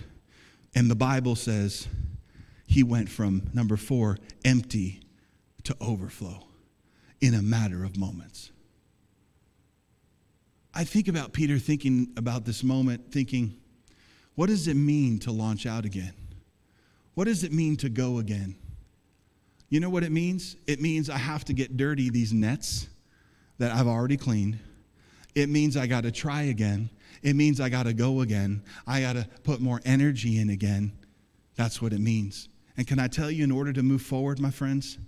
[0.74, 1.86] And the Bible says
[2.66, 5.00] he went from number four, empty
[5.62, 6.48] to overflow
[7.20, 8.50] in a matter of moments.
[10.74, 13.56] I think about Peter thinking about this moment, thinking,
[14.34, 16.14] what does it mean to launch out again?
[17.14, 18.56] What does it mean to go again?
[19.70, 20.56] You know what it means?
[20.66, 22.88] It means I have to get dirty these nets
[23.59, 24.59] that I've already cleaned.
[25.35, 26.90] It means I got to try again.
[27.22, 28.62] It means I got to go again.
[28.87, 30.92] I got to put more energy in again.
[31.54, 32.48] That's what it means.
[32.76, 34.98] And can I tell you, in order to move forward, my friends,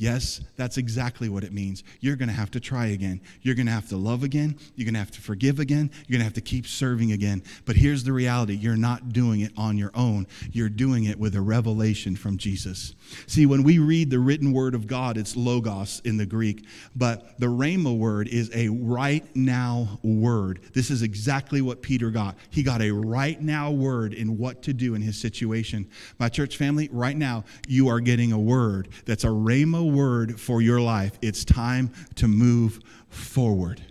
[0.00, 1.84] Yes, that's exactly what it means.
[2.00, 3.20] You're going to have to try again.
[3.42, 4.58] You're going to have to love again.
[4.74, 5.90] You're going to have to forgive again.
[6.08, 7.42] You're going to have to keep serving again.
[7.66, 11.34] But here's the reality you're not doing it on your own, you're doing it with
[11.36, 12.94] a revelation from Jesus.
[13.26, 16.64] See, when we read the written word of God, it's logos in the Greek,
[16.96, 20.60] but the rhema word is a right now word.
[20.72, 22.36] This is exactly what Peter got.
[22.48, 25.86] He got a right now word in what to do in his situation.
[26.18, 30.62] My church family, right now, you are getting a word that's a rhema word for
[30.62, 31.18] your life.
[31.22, 33.82] It's time to move forward.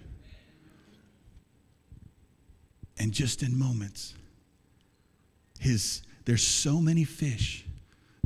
[2.98, 4.14] And just in moments,
[5.60, 7.66] his there's so many fish.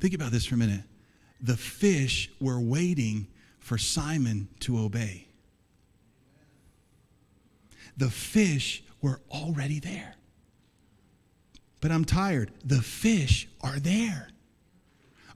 [0.01, 0.83] Think about this for a minute.
[1.39, 3.27] The fish were waiting
[3.59, 5.27] for Simon to obey.
[7.95, 10.15] The fish were already there.
[11.79, 12.51] But I'm tired.
[12.65, 14.29] The fish are there.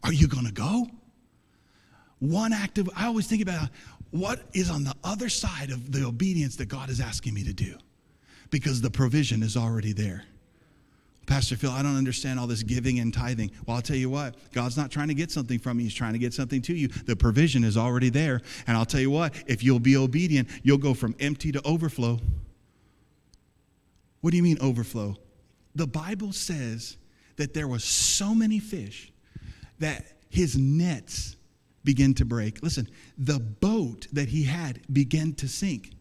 [0.04, 0.88] Are you going to go?
[2.20, 3.70] One act of, I always think about
[4.12, 7.54] what is on the other side of the obedience that God is asking me to
[7.54, 7.76] do
[8.50, 10.24] because the provision is already there.
[11.28, 13.52] Pastor Phil, I don't understand all this giving and tithing.
[13.66, 16.14] Well, I'll tell you what, God's not trying to get something from you, He's trying
[16.14, 16.88] to get something to you.
[16.88, 18.42] The provision is already there.
[18.66, 22.20] And I'll tell you what, if you'll be obedient, you'll go from empty to overflow.
[24.22, 25.18] What do you mean overflow?
[25.76, 26.98] The Bible says
[27.36, 29.12] that there was so many fish
[29.80, 31.37] that his nets
[31.88, 32.62] began to break.
[32.62, 32.86] Listen,
[33.18, 35.92] the boat that he had began to sink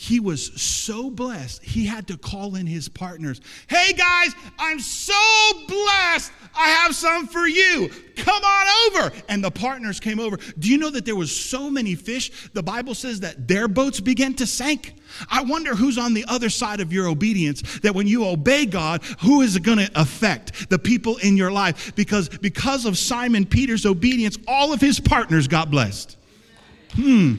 [0.00, 3.38] he was so blessed, he had to call in his partners.
[3.66, 5.12] Hey guys, I'm so
[5.68, 6.32] blessed.
[6.56, 7.90] I have some for you.
[8.16, 9.12] Come on over.
[9.28, 10.38] And the partners came over.
[10.58, 12.48] Do you know that there was so many fish?
[12.54, 14.94] The Bible says that their boats began to sink.
[15.30, 19.02] I wonder who's on the other side of your obedience that when you obey God,
[19.20, 20.70] who is it going to affect?
[20.70, 25.46] The people in your life because because of Simon Peter's obedience, all of his partners
[25.46, 26.16] got blessed.
[26.94, 27.34] Hmm.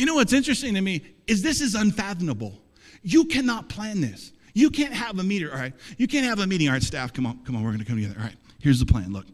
[0.00, 2.58] You know what's interesting to me is this is unfathomable.
[3.02, 4.32] You cannot plan this.
[4.54, 5.74] You can't have a meeting, all right?
[5.98, 7.96] You can't have a meeting, all right, staff, come on, come on, we're gonna come
[7.96, 8.14] together.
[8.18, 9.12] All right, here's the plan.
[9.12, 9.26] Look,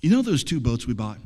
[0.00, 1.18] you know those two boats we bought?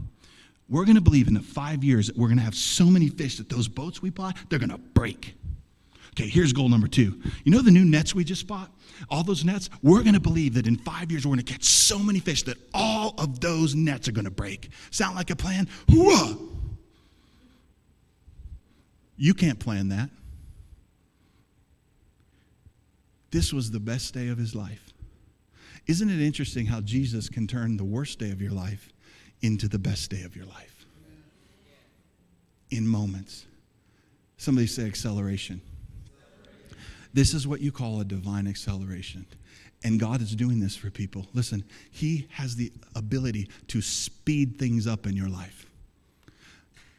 [0.69, 3.49] We're gonna believe in the five years that we're gonna have so many fish that
[3.49, 5.37] those boats we bought, they're gonna break.
[6.15, 7.23] Okay, here's goal number two.
[7.45, 8.73] You know the new nets we just bought?
[9.09, 9.71] All those nets?
[9.85, 13.15] We're gonna believe that in five years we're gonna catch so many fish that all
[13.19, 14.71] of those nets are gonna break.
[14.91, 15.69] Sound like a plan?
[15.89, 16.50] Whoa!
[19.23, 20.09] You can't plan that.
[23.31, 24.95] This was the best day of his life.
[25.87, 28.95] Isn't it interesting how Jesus can turn the worst day of your life
[29.43, 30.87] into the best day of your life?
[32.71, 33.45] In moments.
[34.39, 35.61] Somebody say acceleration.
[37.13, 39.27] This is what you call a divine acceleration.
[39.85, 41.27] And God is doing this for people.
[41.35, 45.67] Listen, He has the ability to speed things up in your life.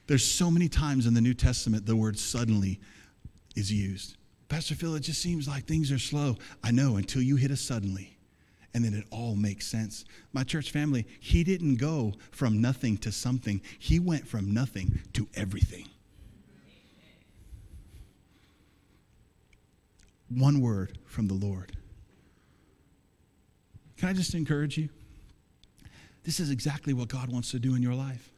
[0.07, 2.79] There's so many times in the New Testament the word suddenly
[3.55, 4.17] is used.
[4.49, 6.35] Pastor Phil, it just seems like things are slow.
[6.63, 8.17] I know until you hit a suddenly,
[8.73, 10.03] and then it all makes sense.
[10.33, 15.27] My church family, he didn't go from nothing to something, he went from nothing to
[15.35, 15.87] everything.
[20.27, 21.77] One word from the Lord.
[23.97, 24.89] Can I just encourage you?
[26.23, 28.31] This is exactly what God wants to do in your life.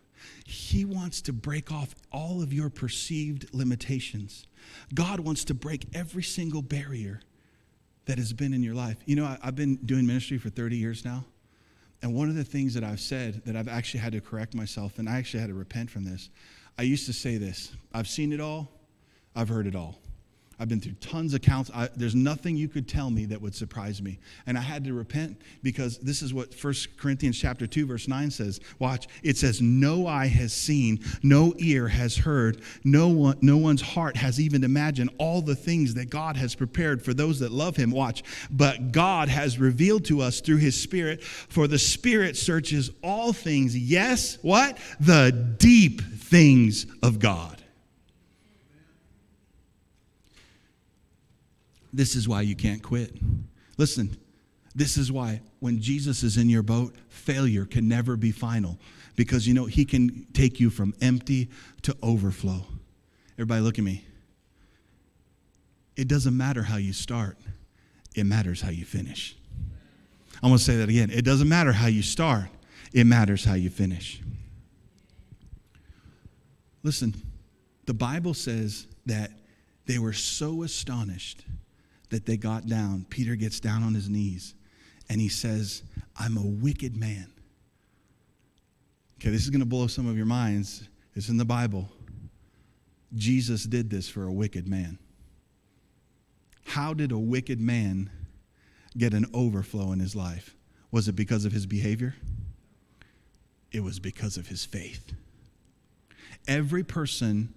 [0.46, 4.48] He wants to break off all of your perceived limitations.
[4.94, 7.22] God wants to break every single barrier
[8.06, 8.98] that has been in your life.
[9.06, 11.26] You know, I, have been doing ministry for 30 years now.
[12.02, 15.00] And one of the things that I've said that I've actually had to correct myself,
[15.00, 16.30] and I actually had to repent from this,
[16.78, 18.70] I used to say this I've seen it all,
[19.36, 20.00] I've heard it all.
[20.60, 21.72] I've been through tons of counts.
[21.96, 24.20] There's nothing you could tell me that would surprise me.
[24.46, 28.32] And I had to repent because this is what 1 Corinthians chapter 2 verse 9
[28.32, 28.60] says.
[28.80, 29.08] Watch.
[29.24, 34.16] It says no eye has seen, no ear has heard, no one no one's heart
[34.18, 37.92] has even imagined all the things that God has prepared for those that love him.
[37.92, 38.24] Watch.
[38.52, 43.78] But God has revealed to us through his spirit for the spirit searches all things.
[43.78, 44.78] Yes, what?
[45.00, 47.63] The deep things of God.
[51.94, 53.16] This is why you can't quit.
[53.78, 54.18] Listen,
[54.76, 58.80] this is why when Jesus is in your boat, failure can never be final
[59.16, 61.50] because you know he can take you from empty
[61.84, 62.66] to overflow.
[63.36, 64.04] Everybody, look at me.
[65.96, 67.38] It doesn't matter how you start,
[68.16, 69.36] it matters how you finish.
[70.42, 71.10] I'm going to say that again.
[71.10, 72.48] It doesn't matter how you start,
[72.92, 74.20] it matters how you finish.
[76.82, 77.14] Listen,
[77.86, 79.32] the Bible says that
[79.86, 81.46] they were so astonished
[82.14, 84.54] that they got down, Peter gets down on his knees
[85.10, 85.82] and he says,
[86.16, 87.34] I'm a wicked man.
[89.20, 90.88] Okay, this is going to blow some of your minds.
[91.16, 91.90] It's in the Bible.
[93.16, 95.00] Jesus did this for a wicked man.
[96.66, 98.12] How did a wicked man
[98.96, 100.56] get an overflow in his life?
[100.92, 102.14] Was it because of his behavior?
[103.72, 105.14] It was because of his faith.
[106.48, 107.56] Every person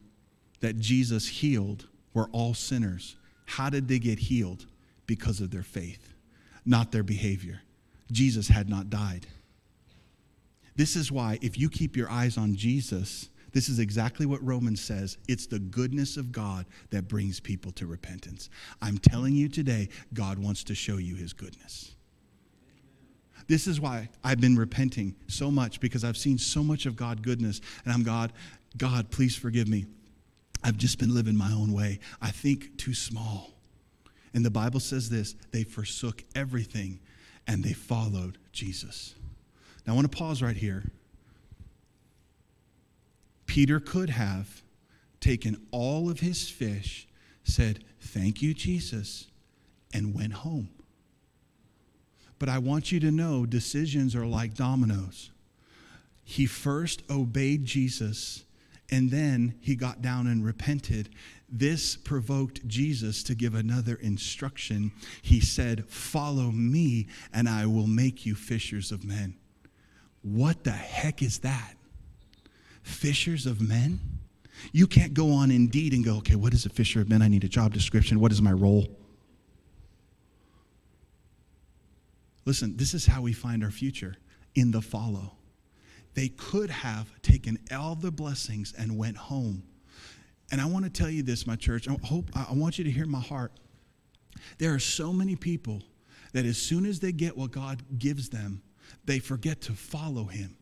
[0.61, 3.17] that Jesus healed were all sinners.
[3.47, 4.67] How did they get healed?
[5.07, 6.15] Because of their faith,
[6.65, 7.63] not their behavior.
[8.13, 9.27] Jesus had not died.
[10.75, 14.83] This is why, if you keep your eyes on Jesus, this is exactly what Romans
[14.83, 15.17] says.
[15.27, 18.51] It's the goodness of God that brings people to repentance.
[18.83, 21.97] I'm telling you today, God wants to show you his goodness.
[23.49, 27.23] This is why I've been repenting so much because I've seen so much of God
[27.23, 28.33] goodness and I'm God,
[28.77, 29.87] God, please forgive me.
[30.63, 32.01] I've just been living my own way.
[32.21, 33.53] I think too small.
[34.35, 37.01] And the Bible says this they forsook everything
[37.47, 39.15] and they followed Jesus.
[39.87, 40.91] Now, I want to pause right here.
[43.47, 44.63] Peter could have
[45.21, 47.07] taken all of his fish,
[47.45, 49.29] said, Thank you, Jesus,
[49.95, 50.69] and went home.
[52.39, 55.31] But I want you to know decisions are like dominoes.
[56.23, 58.45] He first obeyed Jesus
[58.91, 61.11] And then he got down and repented.
[61.49, 64.93] This provoked Jesus to give another instruction.
[65.23, 69.37] He said, Follow me, and I will make you fishers of men.
[70.23, 71.75] What the heck is that?
[72.83, 74.01] Fishers of men?
[74.73, 77.23] You can't go on Indeed and go, okay, what is a fisher of men?
[77.23, 78.21] I need a job description.
[78.21, 78.87] What is my role?
[82.45, 84.17] Listen, this is how we find our future
[84.55, 85.33] in the follow.
[86.17, 89.63] They could have taken all the blessings and went home.
[90.51, 91.87] And I want to tell you this, my church.
[91.89, 93.53] I hope I want you to hear my heart.
[94.57, 95.83] There are so many people
[96.33, 98.63] that as soon as they get what God gives them,
[99.05, 100.57] they forget to follow him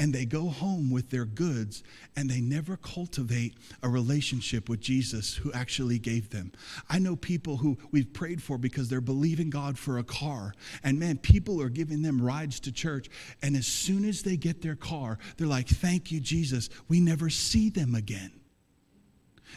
[0.00, 1.84] and they go home with their goods
[2.16, 6.52] and they never cultivate a relationship with Jesus who actually gave them.
[6.88, 10.54] I know people who we've prayed for because they're believing God for a car.
[10.82, 13.10] And man, people are giving them rides to church.
[13.42, 16.70] And as soon as they get their car, they're like, Thank you, Jesus.
[16.88, 18.39] We never see them again.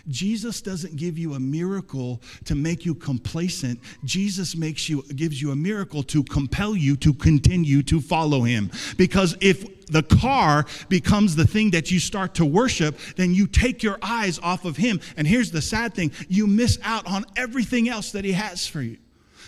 [0.08, 3.80] Jesus doesn't give you a miracle to make you complacent.
[4.04, 8.72] Jesus makes you gives you a miracle to compel you to continue to follow him.
[8.98, 13.84] Because if the car becomes the thing that you start to worship, then you take
[13.84, 15.00] your eyes off of him.
[15.18, 18.82] And here's the sad thing, you miss out on everything else that he has for
[18.82, 18.98] you.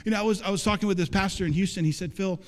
[0.04, 1.84] You know, I was I was talking with this pastor in Houston.
[1.84, 2.40] He said, "Phil,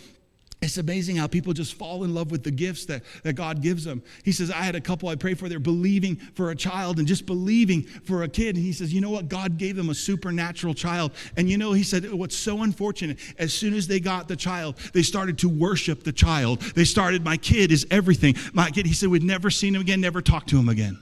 [0.59, 3.83] it's amazing how people just fall in love with the gifts that, that God gives
[3.83, 4.01] them.
[4.23, 7.07] He says, I had a couple I prayed for, they're believing for a child and
[7.07, 8.55] just believing for a kid.
[8.55, 9.29] And he says, You know what?
[9.29, 11.11] God gave them a supernatural child.
[11.35, 14.77] And you know, he said, What's so unfortunate, as soon as they got the child,
[14.93, 16.61] they started to worship the child.
[16.61, 18.35] They started, My kid is everything.
[18.51, 20.97] My kid, he said, We'd never seen him again, never talked to him again.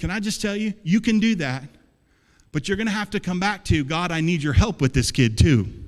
[0.00, 1.62] Can I just tell you, you can do that,
[2.50, 4.94] but you're going to have to come back to, God, I need your help with
[4.94, 5.81] this kid too.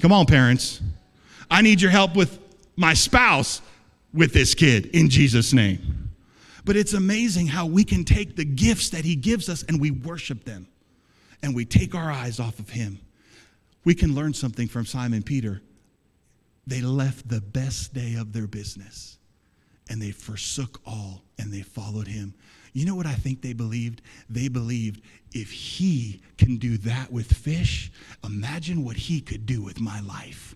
[0.00, 0.80] Come on, parents.
[1.50, 2.38] I need your help with
[2.76, 3.62] my spouse
[4.12, 6.10] with this kid in Jesus' name.
[6.64, 9.90] But it's amazing how we can take the gifts that He gives us and we
[9.90, 10.66] worship them
[11.42, 12.98] and we take our eyes off of Him.
[13.84, 15.62] We can learn something from Simon Peter.
[16.66, 19.18] They left the best day of their business
[19.88, 22.34] and they forsook all and they followed Him.
[22.76, 24.02] You know what I think they believed?
[24.28, 25.00] They believed
[25.32, 27.90] if he can do that with fish,
[28.22, 30.54] imagine what he could do with my life.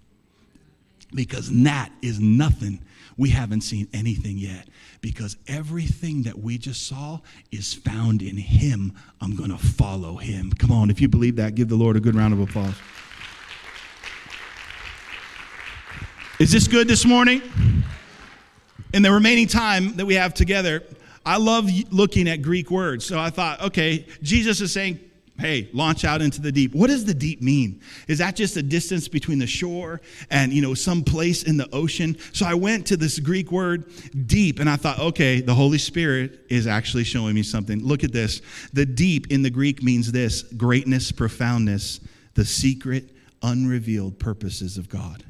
[1.14, 2.82] Because that is nothing.
[3.16, 4.68] We haven't seen anything yet.
[5.00, 7.20] Because everything that we just saw
[7.52, 8.92] is found in him.
[9.22, 10.52] I'm going to follow him.
[10.52, 12.74] Come on, if you believe that, give the Lord a good round of applause.
[16.38, 17.40] Is this good this morning?
[18.92, 20.84] In the remaining time that we have together,
[21.24, 23.04] I love looking at Greek words.
[23.04, 25.00] So I thought, okay, Jesus is saying,
[25.38, 26.74] hey, launch out into the deep.
[26.74, 27.80] What does the deep mean?
[28.08, 30.00] Is that just a distance between the shore
[30.30, 32.16] and, you know, some place in the ocean?
[32.32, 33.90] So I went to this Greek word
[34.26, 37.82] deep and I thought, okay, the Holy Spirit is actually showing me something.
[37.82, 38.42] Look at this.
[38.72, 42.00] The deep in the Greek means this greatness, profoundness,
[42.34, 43.10] the secret,
[43.42, 45.24] unrevealed purposes of God.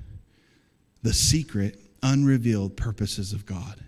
[1.03, 3.80] The secret, unrevealed purposes of God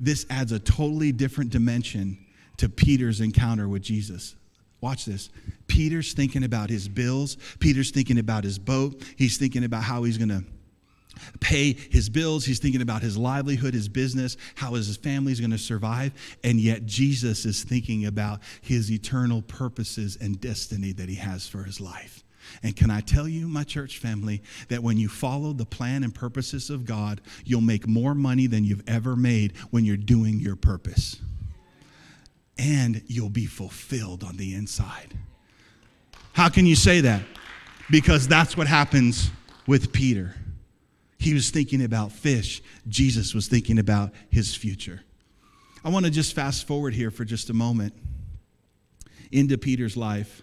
[0.00, 2.18] this adds a totally different dimension
[2.58, 4.34] to Peter's encounter with Jesus.
[4.80, 5.30] Watch this.
[5.66, 7.36] Peter's thinking about his bills.
[7.58, 9.02] Peter's thinking about his boat.
[9.16, 10.44] He's thinking about how he's going to
[11.40, 12.44] pay his bills.
[12.44, 16.12] He's thinking about his livelihood, his business, how his family is going to survive.
[16.42, 21.62] And yet, Jesus is thinking about his eternal purposes and destiny that he has for
[21.62, 22.23] his life.
[22.62, 26.14] And can I tell you, my church family, that when you follow the plan and
[26.14, 30.56] purposes of God, you'll make more money than you've ever made when you're doing your
[30.56, 31.20] purpose.
[32.58, 35.14] And you'll be fulfilled on the inside.
[36.32, 37.22] How can you say that?
[37.90, 39.30] Because that's what happens
[39.66, 40.34] with Peter.
[41.18, 45.02] He was thinking about fish, Jesus was thinking about his future.
[45.84, 47.94] I want to just fast forward here for just a moment
[49.30, 50.42] into Peter's life.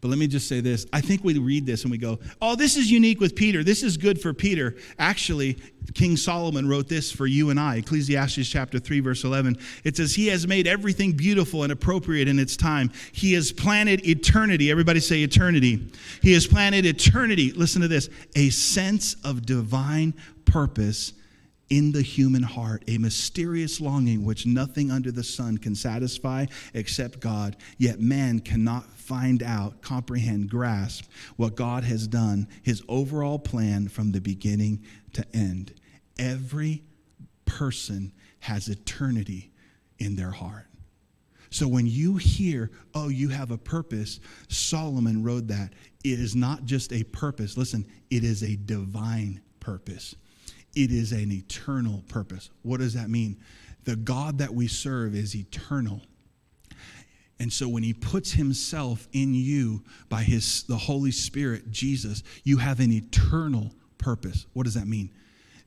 [0.00, 0.86] But let me just say this.
[0.92, 3.64] I think we read this and we go, oh, this is unique with Peter.
[3.64, 4.76] This is good for Peter.
[4.98, 5.58] Actually,
[5.94, 7.76] King Solomon wrote this for you and I.
[7.76, 9.58] Ecclesiastes chapter 3, verse 11.
[9.82, 12.92] It says, He has made everything beautiful and appropriate in its time.
[13.10, 14.70] He has planted eternity.
[14.70, 15.90] Everybody say eternity.
[16.22, 17.52] He has planted eternity.
[17.52, 21.12] Listen to this a sense of divine purpose
[21.70, 27.20] in the human heart a mysterious longing which nothing under the sun can satisfy except
[27.20, 33.88] God, yet man cannot find out, comprehend, grasp what God has done, his overall plan
[33.88, 35.74] from the beginning to end.
[36.18, 36.84] Every
[37.44, 39.50] person has eternity
[39.98, 40.66] in their heart.
[41.50, 45.72] So when you hear, oh, you have a purpose, Solomon wrote that.
[46.04, 47.56] It is not just a purpose.
[47.56, 50.14] Listen, it is a divine purpose
[50.78, 52.50] it is an eternal purpose.
[52.62, 53.40] What does that mean?
[53.82, 56.02] The God that we serve is eternal.
[57.40, 62.58] And so when he puts himself in you by his the Holy Spirit, Jesus, you
[62.58, 64.46] have an eternal purpose.
[64.52, 65.10] What does that mean?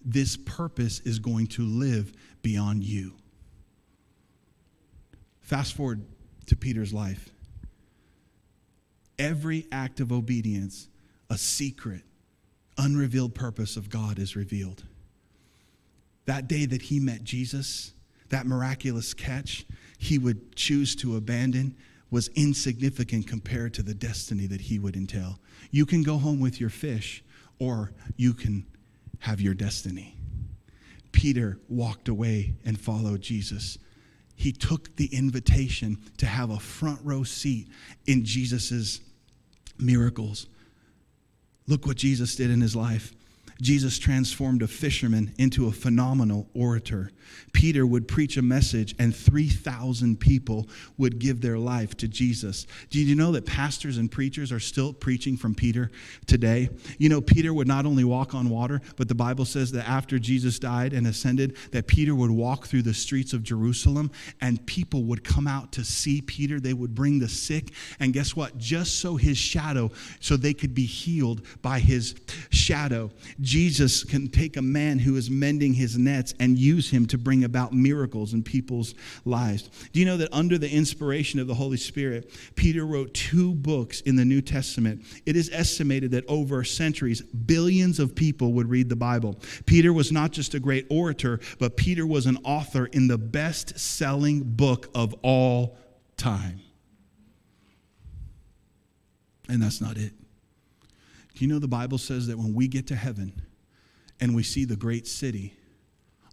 [0.04, 3.14] This purpose is going to live beyond you.
[5.42, 6.06] Fast forward
[6.46, 7.30] to Peter's life.
[9.20, 10.88] Every act of obedience,
[11.30, 12.04] a secret,
[12.78, 14.86] unrevealed purpose of God is revealed.
[16.26, 17.94] That day that he met Jesus,
[18.30, 19.66] that miraculous catch
[19.98, 21.76] he would choose to abandon
[22.10, 25.40] was insignificant compared to the destiny that he would entail.
[25.70, 27.24] You can go home with your fish,
[27.60, 28.66] or you can
[29.20, 30.18] have your destiny.
[31.12, 33.78] Peter walked away and followed Jesus.
[34.36, 37.70] He took the invitation to have a front row seat
[38.08, 39.02] in Jesus'
[39.78, 40.48] miracles.
[41.68, 43.14] Look what Jesus did in his life.
[43.62, 47.12] Jesus transformed a fisherman into a phenomenal orator.
[47.54, 52.66] Peter would preach a message, and 3,000 people would give their life to Jesus.
[52.90, 55.92] Do you know that pastors and preachers are still preaching from Peter
[56.26, 56.70] today?
[56.98, 60.20] You know, Peter would not only walk on water, but the Bible says that after
[60.20, 65.04] Jesus died and ascended, that Peter would walk through the streets of Jerusalem, and people
[65.04, 66.60] would come out to see Peter.
[66.60, 68.58] They would bring the sick, and guess what?
[68.58, 72.16] Just so his shadow, so they could be healed by his
[72.50, 73.12] shadow.
[73.52, 77.44] Jesus can take a man who is mending his nets and use him to bring
[77.44, 78.96] about miracles in people's
[79.26, 79.70] lives.
[79.92, 84.00] Do you know that under the inspiration of the Holy Spirit, Peter wrote two books
[84.00, 85.04] in the New Testament?
[85.26, 89.38] It is estimated that over centuries, billions of people would read the Bible.
[89.66, 93.78] Peter was not just a great orator, but Peter was an author in the best
[93.78, 95.78] selling book of all
[96.16, 96.62] time.
[99.50, 100.14] And that's not it.
[101.42, 103.42] You know the Bible says that when we get to heaven
[104.20, 105.56] and we see the great city,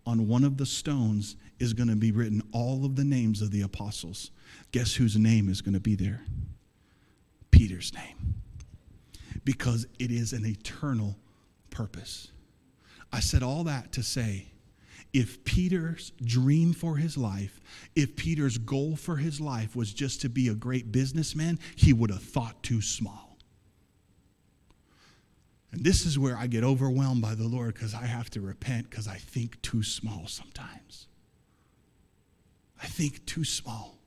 [0.05, 3.51] on one of the stones is going to be written all of the names of
[3.51, 4.31] the apostles.
[4.73, 6.23] Guess whose name is going to be there?
[7.51, 8.35] Peter's name.
[9.45, 11.17] Because it is an eternal
[11.69, 12.33] purpose.
[13.13, 14.47] I said all that to say
[15.13, 17.61] if Peter's dream for his life,
[17.95, 22.11] if Peter's goal for his life was just to be a great businessman, he would
[22.11, 23.28] have thought too small.
[25.71, 28.89] And this is where I get overwhelmed by the Lord because I have to repent
[28.89, 31.07] because I think too small sometimes.
[32.83, 33.99] I think too small.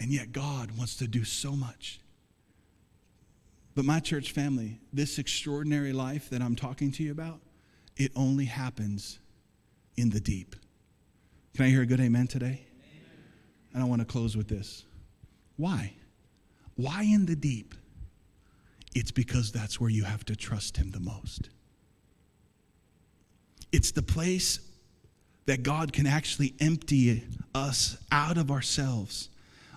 [0.00, 2.00] And yet God wants to do so much.
[3.74, 7.40] But my church family, this extraordinary life that I'm talking to you about,
[7.96, 9.18] it only happens
[9.96, 10.56] in the deep.
[11.54, 12.46] Can I hear a good amen today?
[12.46, 12.62] Amen.
[13.74, 14.84] And I want to close with this.
[15.56, 15.94] Why?
[16.74, 17.74] Why in the deep?
[18.96, 21.50] It's because that's where you have to trust Him the most.
[23.70, 24.58] It's the place
[25.44, 27.22] that God can actually empty
[27.54, 29.28] us out of ourselves,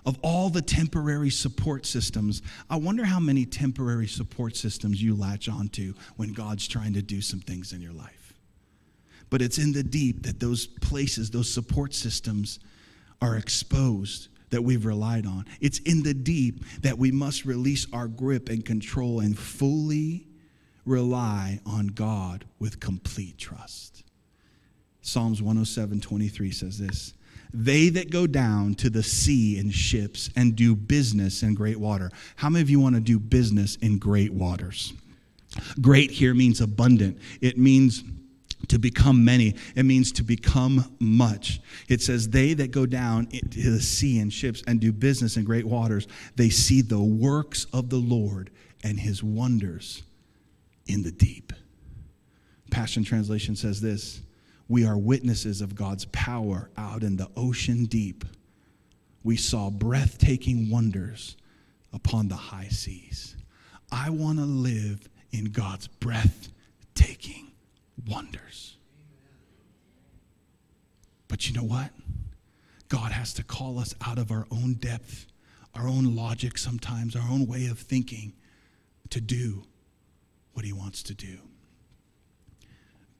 [0.06, 2.40] of all the temporary support systems.
[2.70, 7.20] I wonder how many temporary support systems you latch onto when God's trying to do
[7.20, 8.32] some things in your life.
[9.28, 12.58] But it's in the deep that those places, those support systems,
[13.20, 15.46] are exposed that we've relied on.
[15.60, 20.26] It's in the deep that we must release our grip and control and fully
[20.84, 24.04] rely on God with complete trust.
[25.02, 27.14] Psalms 107 23 says this
[27.54, 32.10] They that go down to the sea in ships and do business in great water.
[32.36, 34.92] How many of you want to do business in great waters?
[35.80, 38.04] Great here means abundant, it means
[38.68, 39.54] to become many.
[39.74, 41.60] It means to become much.
[41.88, 45.44] It says, They that go down into the sea in ships and do business in
[45.44, 46.06] great waters,
[46.36, 48.50] they see the works of the Lord
[48.82, 50.02] and his wonders
[50.86, 51.52] in the deep.
[52.70, 54.22] Passion Translation says this
[54.68, 58.24] We are witnesses of God's power out in the ocean deep.
[59.22, 61.36] We saw breathtaking wonders
[61.92, 63.36] upon the high seas.
[63.92, 67.49] I want to live in God's breathtaking
[68.06, 68.76] wonders.
[71.28, 71.90] But you know what?
[72.88, 75.26] God has to call us out of our own depth,
[75.74, 78.32] our own logic sometimes, our own way of thinking
[79.10, 79.62] to do
[80.52, 81.38] what he wants to do.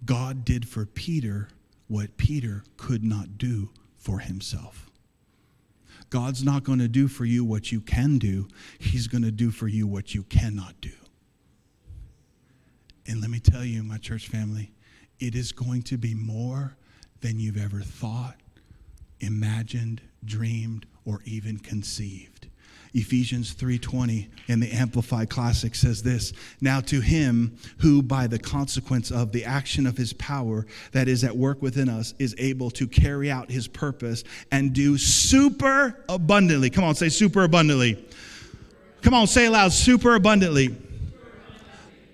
[0.04, 1.48] God did for Peter
[1.86, 4.90] what Peter could not do for himself.
[6.10, 9.50] God's not going to do for you what you can do, He's going to do
[9.50, 10.90] for you what you cannot do.
[13.10, 14.70] And let me tell you, my church family,
[15.18, 16.76] it is going to be more
[17.22, 18.36] than you've ever thought,
[19.18, 22.46] imagined, dreamed, or even conceived.
[22.94, 29.10] Ephesians 3:20 in the Amplified Classic says this, "Now to him who by the consequence
[29.10, 32.86] of the action of his power that is at work within us is able to
[32.86, 37.98] carry out his purpose and do super abundantly." Come on, say super abundantly.
[39.02, 40.76] Come on, say aloud, super abundantly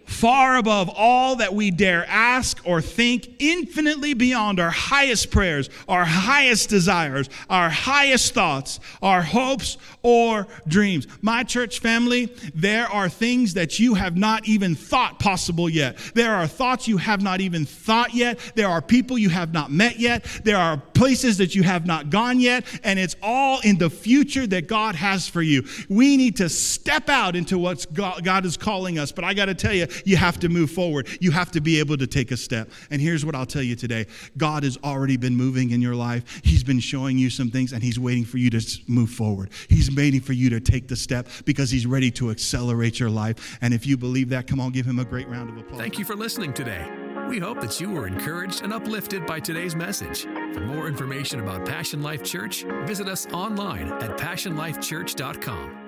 [0.06, 6.04] far above all that we dare ask or think, infinitely beyond our highest prayers, our
[6.04, 11.06] highest desires, our highest thoughts, our hopes or dreams.
[11.20, 15.98] My church family, there are things that you have not even thought possible yet.
[16.14, 18.38] There are thoughts you have not even thought yet.
[18.54, 20.24] There are people you have not met yet.
[20.44, 22.64] There are places that you have not gone yet.
[22.82, 25.64] And it's all in the future that God has for you.
[25.88, 29.12] We need to step out into what God is calling us.
[29.12, 31.08] But I got to tell you, you have to move forward.
[31.20, 32.70] You have to be able to take a step.
[32.90, 36.40] And here's what I'll tell you today God has already been moving in your life,
[36.42, 39.50] He's been showing you some things, and He's waiting for you to move forward.
[39.68, 43.58] He's waiting for you to take the step because He's ready to accelerate your life.
[43.60, 45.80] And if you believe that, come on, give Him a great round of applause.
[45.80, 47.05] Thank you for listening today.
[47.28, 50.22] We hope that you were encouraged and uplifted by today's message.
[50.22, 55.85] For more information about Passion Life Church, visit us online at passionlifechurch.com.